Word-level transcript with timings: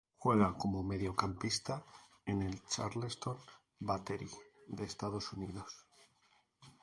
Juega 0.17 0.57
como 0.57 0.81
mediocampista 0.81 1.85
en 2.25 2.41
el 2.41 2.65
Charleston 2.65 3.37
Battery 3.79 4.31
de 4.65 4.83
Estados 4.83 5.31
Unidos. 5.31 5.85